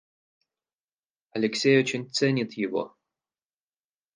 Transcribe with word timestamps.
Алексей 1.29 1.77
очень 1.79 2.09
ценит 2.09 2.53
его. 2.53 2.97